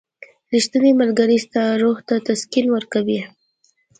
[0.53, 3.19] •ریښتینی ملګری ستا روح ته تسکین ورکوي.